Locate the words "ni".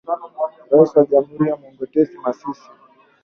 1.49-1.57